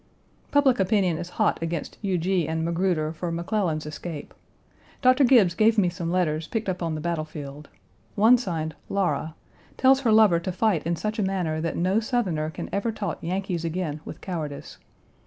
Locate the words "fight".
10.51-10.87